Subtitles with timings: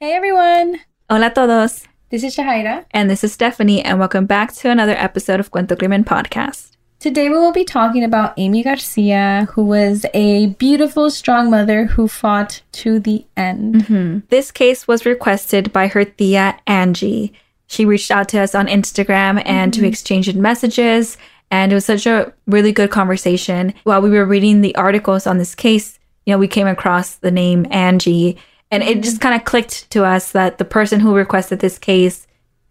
[0.00, 0.78] Hey everyone!
[1.10, 1.82] Hola todos!
[2.10, 2.84] This is Shahira.
[2.92, 6.76] And this is Stephanie, and welcome back to another episode of Cuento Crimen Podcast.
[7.00, 12.06] Today we will be talking about Aimee Garcia, who was a beautiful, strong mother who
[12.06, 13.74] fought to the end.
[13.74, 14.18] Mm-hmm.
[14.28, 17.32] This case was requested by her tia, Angie.
[17.66, 19.82] She reached out to us on Instagram and mm-hmm.
[19.82, 21.18] to exchange messages,
[21.50, 23.74] and it was such a really good conversation.
[23.82, 27.32] While we were reading the articles on this case, you know, we came across the
[27.32, 28.38] name Angie
[28.70, 32.26] and it just kind of clicked to us that the person who requested this case,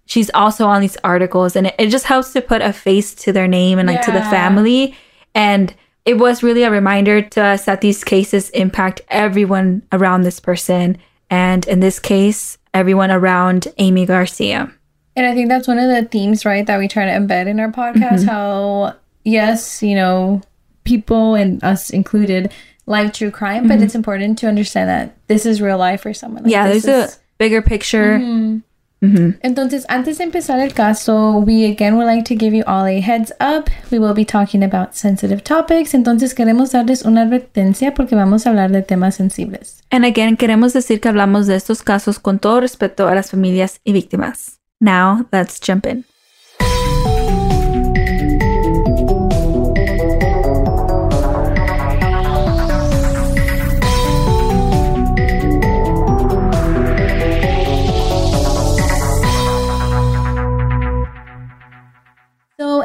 [0.06, 1.56] she's also on these articles.
[1.56, 4.06] And it, it just helps to put a face to their name and like yeah.
[4.06, 4.96] to the family.
[5.34, 5.74] And
[6.06, 10.98] it was really a reminder to us that these cases impact everyone around this person.
[11.30, 14.72] And in this case, everyone around Aimee Garcia.
[15.16, 17.60] And I think that's one of the themes, right, that we try to embed in
[17.60, 18.20] our podcast.
[18.20, 18.30] Mm-hmm.
[18.30, 20.42] How, yes, you know,
[20.84, 22.54] people and us included
[22.88, 23.68] like true crime, mm-hmm.
[23.68, 26.44] but it's important to understand that this is real life for someone.
[26.44, 27.16] Like, yeah, there's is...
[27.16, 28.18] a bigger picture.
[28.18, 28.60] Mm-hmm.
[29.04, 29.40] Mm-hmm.
[29.44, 33.00] Entonces, antes de empezar el caso, we again would like to give you all a
[33.00, 33.70] heads up.
[33.92, 35.94] We will be talking about sensitive topics.
[35.94, 39.84] Entonces, queremos darles una advertencia porque vamos a hablar de temas sensibles.
[39.92, 43.82] And again, queremos decir que hablamos de estos casos con todo respeto a las familias
[43.84, 44.60] y víctimas.
[44.80, 46.06] Now, let's jump in.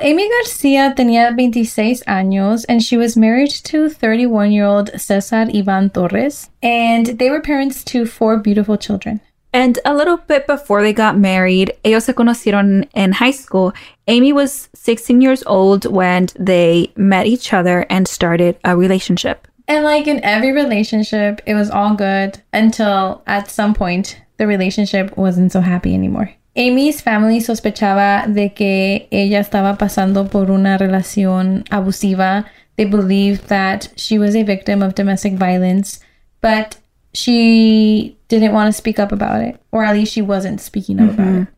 [0.03, 5.91] Aimee Garcia tenía 26 años and she was married to 31 year old Cesar Ivan
[5.91, 9.20] Torres, and they were parents to four beautiful children.
[9.53, 13.75] And a little bit before they got married, ellos se conocieron in high school.
[14.08, 19.47] Aimee was 16 years old when they met each other and started a relationship.
[19.69, 25.17] And like in every relationship, it was all good until at some point the relationship
[25.17, 26.34] wasn't so happy anymore.
[26.55, 32.45] Aimee's family sospechaba de que ella estaba pasando por una relación abusiva.
[32.77, 36.01] They believed that she was a victim of domestic violence,
[36.40, 36.77] but
[37.14, 41.11] she didn't want to speak up about it, or at least she wasn't speaking up
[41.11, 41.23] mm-hmm.
[41.23, 41.48] about it.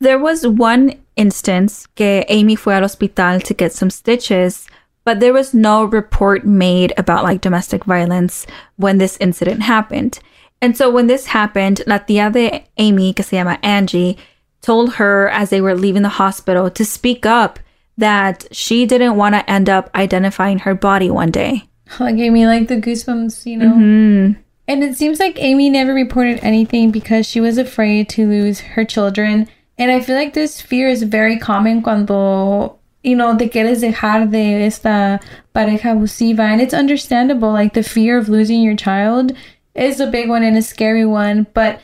[0.00, 4.66] There was one instance que Aimee fue al hospital to get some stitches,
[5.04, 8.46] but there was no report made about like domestic violence
[8.76, 10.18] when this incident happened.
[10.60, 14.16] And so when this happened, la tía de Aimee, que se llama Angie,
[14.62, 17.58] told her as they were leaving the hospital to speak up
[17.98, 21.64] that she didn't want to end up identifying her body one day.
[21.98, 23.72] That gave me like the goosebumps, you know?
[23.72, 24.40] Mm-hmm.
[24.68, 28.84] And it seems like Aimee never reported anything because she was afraid to lose her
[28.84, 29.48] children.
[29.76, 34.30] And I feel like this fear is very common cuando, you know, te quieres dejar
[34.30, 35.20] de esta
[35.54, 36.40] pareja abusiva.
[36.40, 37.52] And it's understandable.
[37.52, 39.32] Like the fear of losing your child
[39.74, 41.46] is a big one and a scary one.
[41.52, 41.80] But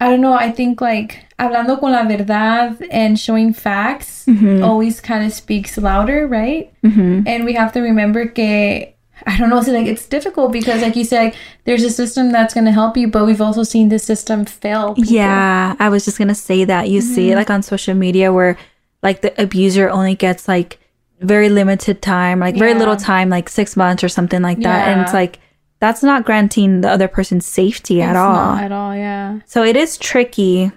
[0.00, 0.32] I don't know.
[0.32, 4.62] I think like hablando con la verdad and showing facts mm-hmm.
[4.64, 6.72] always kind of speaks louder, right?
[6.82, 7.26] Mm-hmm.
[7.26, 8.94] And we have to remember que
[9.26, 11.34] I don't know, so like it's difficult because like you said, like,
[11.64, 14.94] there's a system that's gonna help you, but we've also seen this system fail.
[14.94, 15.12] People.
[15.12, 16.88] Yeah, I was just gonna say that.
[16.88, 17.14] You mm-hmm.
[17.14, 18.56] see like on social media where
[19.02, 20.78] like the abuser only gets like
[21.20, 22.78] very limited time, like very yeah.
[22.78, 24.86] little time, like six months or something like that.
[24.86, 24.92] Yeah.
[24.92, 25.38] And it's like
[25.80, 28.56] that's not granting the other person safety it's at all.
[28.56, 29.40] at all, yeah.
[29.46, 30.70] So it is tricky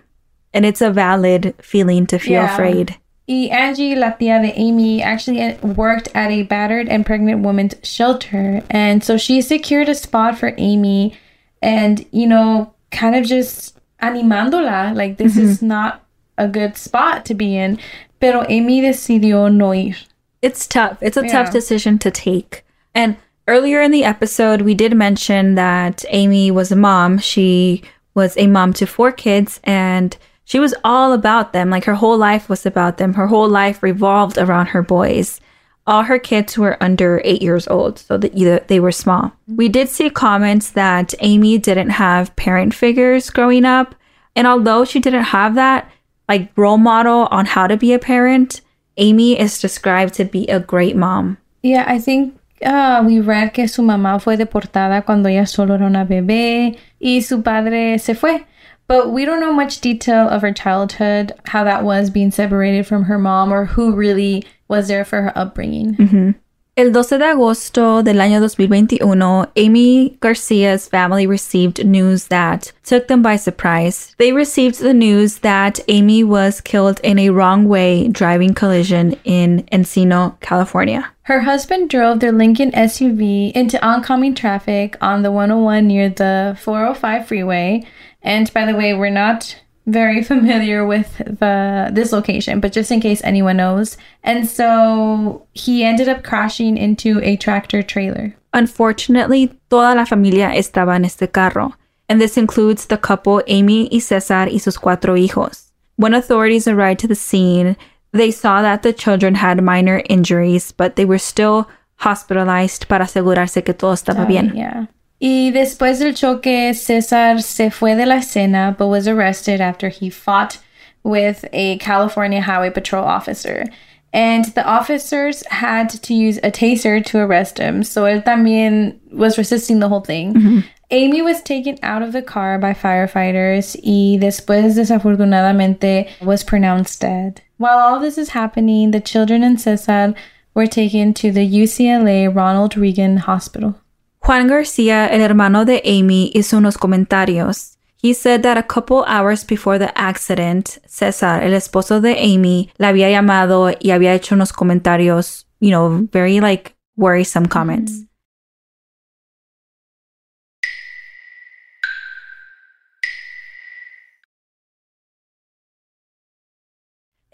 [0.54, 2.54] and it's a valid feeling to feel yeah.
[2.54, 2.98] afraid.
[3.28, 8.64] Y Angie, la tía de Aimee, actually worked at a battered and pregnant woman's shelter.
[8.70, 11.18] And so she secured a spot for Aimee
[11.62, 14.94] and, you know, kind of just animándola.
[14.96, 15.48] Like, this mm-hmm.
[15.48, 16.04] is not
[16.38, 17.80] a good spot to be in.
[18.20, 19.96] Pero Aimee decidió no ir.
[20.42, 20.98] It's tough.
[21.02, 21.32] It's a yeah.
[21.32, 22.66] tough decision to take.
[22.94, 23.16] And
[23.48, 27.18] Earlier in the episode, we did mention that Aimee was a mom.
[27.18, 27.84] She
[28.14, 30.16] was a mom to four kids and
[30.46, 31.70] she was all about them.
[31.70, 33.16] Like her whole life was about them.
[33.16, 35.42] Her whole life revolved around her boys.
[35.86, 39.24] All her kids were under eight years old, so that either they were small.
[39.24, 39.56] Mm-hmm.
[39.58, 43.94] We did see comments that Aimee didn't have parent figures growing up.
[44.36, 45.92] And although she didn't have that
[46.30, 48.62] like role model on how to be a parent,
[48.98, 51.38] Aimee is described to be a great mom.
[51.62, 55.86] Yeah, I think uh, we read que su mamá fue deportada cuando ella solo era
[55.86, 58.46] una bebé y su padre se fue.
[58.88, 63.04] But we don't know much detail of her childhood, how that was being separated from
[63.04, 65.96] her mom, or who really was there for her upbringing.
[65.96, 66.32] Mm-hmm.
[66.76, 73.22] El 12 de agosto del año 2021, Aimee Garcia's family received news that took them
[73.22, 74.16] by surprise.
[74.18, 79.68] They received the news that Aimee was killed in a wrong way driving collision in
[79.72, 81.12] Encino, California.
[81.26, 87.28] Her husband drove their Lincoln SUV into oncoming traffic on the 101 near the 405
[87.28, 87.84] freeway
[88.24, 93.02] And by the way, we're not very familiar with the this location, but just in
[93.02, 93.98] case anyone knows.
[94.24, 98.36] And so he ended up crashing into a tractor trailer.
[98.54, 101.74] Unfortunately, toda la familia estaba en este carro,
[102.08, 105.72] and this includes the couple Aimee y Cesar y sus cuatro hijos.
[105.96, 107.76] When authorities arrived to the scene,
[108.12, 113.64] they saw that the children had minor injuries, but they were still hospitalized para asegurarse
[113.64, 114.56] que todo estaba bien.
[114.56, 114.86] Yeah.
[115.24, 120.10] Y después del choque, Cesar se fue de la escena, but was arrested after he
[120.10, 120.58] fought
[121.02, 123.64] with a California Highway Patrol officer.
[124.12, 127.84] And the officers had to use a taser to arrest him.
[127.84, 130.34] So él también was resisting the whole thing.
[130.34, 130.60] Mm-hmm.
[130.92, 137.42] Aimee was taken out of the car by firefighters y después desafortunadamente was pronounced dead.
[137.58, 140.16] While all this is happening, the children and Cesar
[140.54, 143.76] were taken to the UCLA Ronald Reagan Hospital.
[144.26, 147.78] Juan Garcia, el hermano de Amy, hizo unos comentarios.
[148.02, 152.88] He said that a couple hours before the accident, Cesar, el esposo de Amy, la
[152.88, 157.92] había llamado y había hecho unos comentarios, you know, very like worrisome comments.
[157.92, 158.08] Mm-hmm.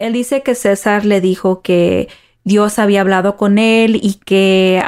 [0.00, 2.08] Él dice que César le dijo que
[2.44, 4.82] Dios había hablado con él y que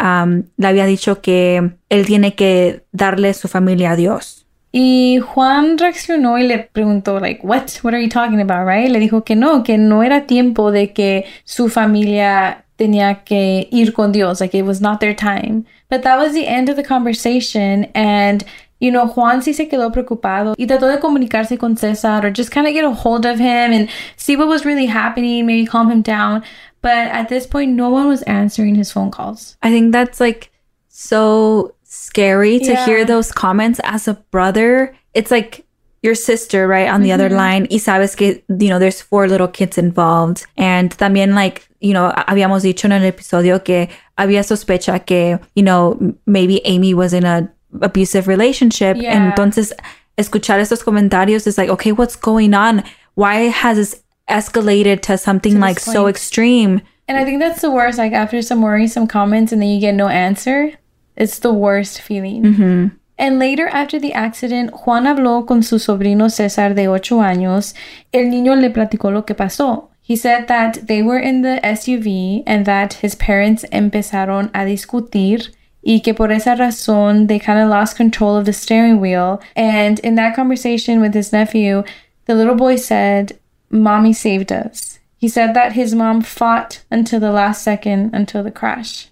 [0.57, 4.47] le había dicho que él tiene que darle su familia a Dios.
[4.75, 7.65] Y Juan reaccionó y le preguntó, like, what?
[7.83, 8.91] What are you talking about, right?
[8.91, 13.93] Le dijo que no, que no era tiempo de que su familia tenía que ir
[13.93, 15.65] con Dios, like it was not their time.
[15.91, 18.45] But that was the end of the conversation and
[18.81, 22.51] you know, Juan sí se quedó preocupado y trató de comunicarse con César or just
[22.51, 25.89] kind of get a hold of him and see what was really happening, maybe calm
[25.89, 26.43] him down.
[26.83, 29.57] But at this point, no one was answering his phone calls.
[29.63, 30.51] I think that's like
[30.89, 32.85] so scary to yeah.
[32.85, 34.95] hear those comments as a brother.
[35.15, 35.65] It's like
[36.03, 37.15] your sister, right, on the mm-hmm.
[37.15, 37.69] other line.
[37.71, 40.45] Y sabes que, you know, there's four little kids involved.
[40.57, 43.89] And también, like, you know, habíamos dicho en el episodio que
[44.19, 45.97] había sospecha que, you know,
[46.27, 47.49] maybe Aimee was in a
[47.81, 48.97] abusive relationship.
[48.97, 49.33] Yeah.
[49.33, 49.73] Entonces,
[50.19, 52.83] escuchar estos comentarios is like, okay, what's going on?
[53.15, 54.03] Why has this
[54.33, 55.95] escalated to something to like point.
[55.95, 56.81] so extreme.
[57.09, 57.99] And I think that's the worst.
[57.99, 60.73] Like after some worrisome comments and then you get no answer,
[61.17, 62.43] it's the worst feeling.
[62.43, 62.87] Mm-hmm.
[63.19, 67.75] And later, after the accident, Juan habló con su sobrino César de ocho años.
[68.13, 69.89] El niño le platicó lo que pasó.
[70.01, 75.55] He said that they were in the SUV and that his parents empezaron a discutir
[75.85, 79.41] y que por esa razón they kind of lost control of the steering wheel.
[79.55, 81.85] And in that conversation with his nephew,
[82.27, 83.39] the little boy said,
[83.73, 85.01] Mommy saved us.
[85.17, 89.09] He said that his mom fought until the last second until the crash.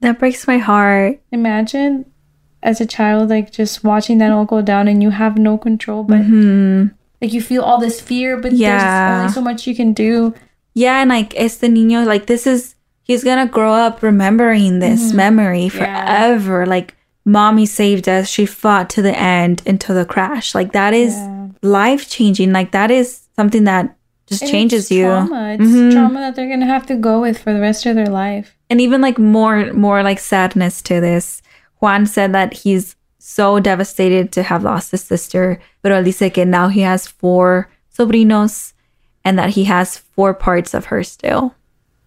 [0.00, 1.20] That breaks my heart.
[1.32, 2.04] Imagine
[2.62, 6.02] as a child, like just watching that all go down and you have no control,
[6.02, 6.88] but mm-hmm.
[7.22, 9.20] like you feel all this fear, but yeah.
[9.20, 10.34] there's only so much you can do.
[10.74, 15.16] Yeah, and like este niño, like this is he's gonna grow up remembering this mm-hmm.
[15.16, 16.62] memory forever.
[16.64, 16.68] Yeah.
[16.68, 20.54] Like mommy saved us, she fought to the end until the crash.
[20.54, 21.48] Like that is yeah.
[21.62, 22.52] life changing.
[22.52, 23.96] Like that is something that
[24.26, 25.04] just it's changes you.
[25.04, 25.54] Trauma.
[25.54, 25.90] It's mm-hmm.
[25.90, 28.56] trauma that they're gonna have to go with for the rest of their life.
[28.68, 31.42] And even like more more like sadness to this.
[31.80, 36.44] Juan said that he's so devastated to have lost his sister, but él dice que
[36.44, 38.72] now he has four sobrinos
[39.24, 41.54] and that he has four parts of her still.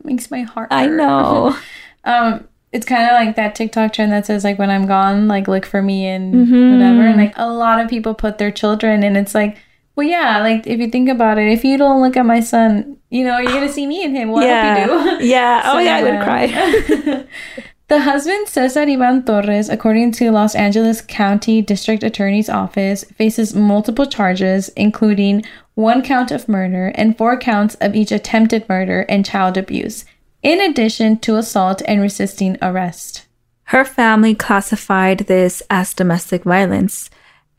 [0.03, 0.69] Makes my heart.
[0.71, 1.57] I know.
[2.03, 5.47] um, it's kind of like that TikTok trend that says like when I'm gone, like
[5.47, 6.71] look for me and mm-hmm.
[6.73, 7.07] whatever.
[7.07, 9.57] And like a lot of people put their children, and it's like
[9.99, 12.97] well, yeah, like if you think about it, if you don't look at my son,
[13.09, 14.29] you know, you're gonna see me and him.
[14.29, 14.85] What yeah.
[14.87, 15.25] hope you do?
[15.25, 15.61] Yeah.
[15.61, 17.27] so, oh yeah, I would cry.
[17.89, 24.05] the husband Cesar Ivan Torres, according to Los Angeles County District Attorney's Office, faces multiple
[24.05, 25.43] charges, including
[25.75, 30.05] one count of murder and four counts of each attempted murder and child abuse,
[30.41, 33.27] in addition to assault and resisting arrest.
[33.63, 37.09] Her family classified this as domestic violence,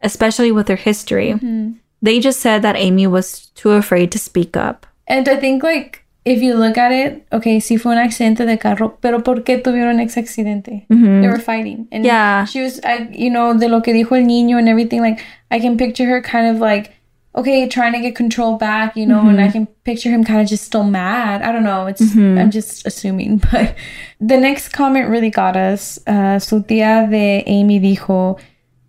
[0.00, 1.32] especially with her history.
[1.32, 1.72] Mm-hmm.
[2.02, 4.86] They just said that Aimee was too afraid to speak up.
[5.06, 8.58] And I think like if you look at it, okay, sí fue un accidente de
[8.58, 10.86] carro, pero ¿por qué tuvieron ese accidente?
[10.88, 11.22] Mm-hmm.
[11.22, 11.88] They were fighting.
[11.90, 12.44] And yeah.
[12.44, 15.58] she was, I, you know, de lo que dijo el niño and everything, like, I
[15.60, 16.92] can picture her kind of like,
[17.34, 19.30] okay, trying to get control back, you know, mm-hmm.
[19.30, 21.42] and I can picture him kind of just still mad.
[21.42, 21.86] I don't know.
[21.86, 22.38] It's, mm-hmm.
[22.38, 23.38] I'm just assuming.
[23.52, 23.74] But
[24.20, 25.98] the next comment really got us.
[26.06, 28.38] Uh, su tía de Aimee dijo,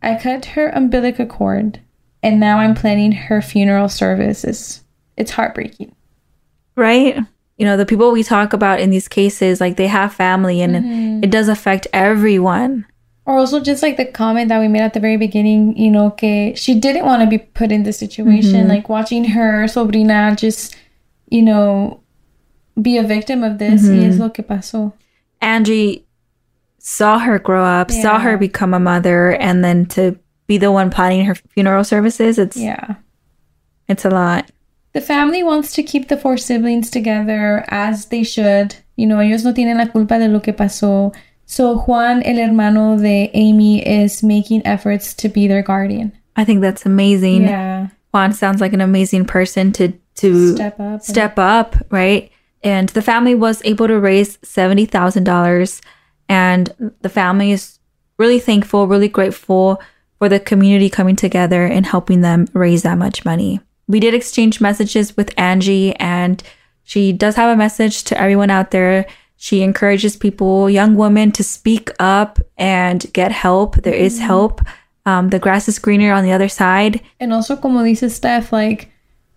[0.01, 1.80] I cut her umbilical cord
[2.24, 4.84] and now I'm planning her funeral services.
[5.18, 5.96] It's heartbreaking.
[6.75, 7.18] Right?
[7.58, 10.75] You know, the people we talk about in these cases, like they have family and
[10.75, 11.24] mm-hmm.
[11.24, 12.86] it does affect everyone.
[13.25, 16.10] Or also just like the comment that we made at the very beginning, you know,
[16.10, 18.62] que she didn't want to be put in this situation.
[18.62, 18.70] Mm-hmm.
[18.70, 20.75] Like watching her sobrina just,
[21.30, 22.01] you know,
[22.82, 23.84] be a victim of this.
[23.84, 24.10] Mm-hmm.
[24.10, 24.94] Es lo que pasó.
[25.40, 26.06] Angie
[26.80, 28.01] saw her grow up, yeah.
[28.01, 30.18] saw her become a mother, and then to
[30.51, 32.38] be the one planning her funeral services.
[32.38, 32.96] It's yeah,
[33.88, 34.51] it's a lot.
[34.91, 38.75] The family wants to keep the four siblings together as they should.
[38.98, 41.15] You know, ellos no tienen la culpa de lo que pasó.
[41.46, 46.12] So Juan, el hermano de Aimee, is making efforts to be their guardian.
[46.36, 47.43] I think that's amazing.
[47.43, 47.88] Yeah.
[48.13, 51.01] Juan sounds like an amazing person to to step up.
[51.01, 52.29] Step up, right?
[52.62, 55.81] And the family was able to raise seventy thousand dollars,
[56.27, 57.79] and the family is
[58.17, 59.79] really thankful, really grateful
[60.22, 63.60] for the community coming together and helping them raise that much money.
[63.88, 66.44] We did exchange messages with Angie, and
[66.84, 69.08] she does have a message to everyone out there
[69.42, 73.75] she encourages people, young women, to speak up and get help.
[73.78, 74.28] There is mm-hmm.
[74.28, 74.62] help.
[75.08, 77.01] Um, the grass is greener on the other side.
[77.20, 78.92] And also, como dice Steph, like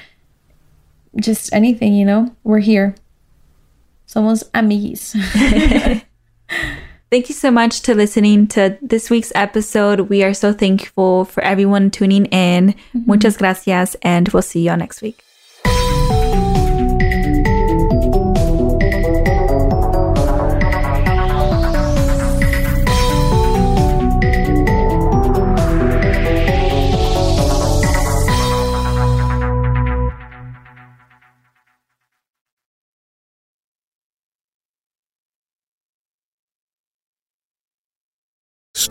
[1.16, 2.36] just anything, you know?
[2.44, 2.96] We're here.
[4.08, 5.16] Somos amiguis.
[7.14, 10.10] Thank you so much to listening to this week's episode.
[10.10, 12.74] We are so thankful for everyone tuning in.
[12.74, 13.02] Mm-hmm.
[13.06, 15.24] Muchas gracias, and we'll see you all next week.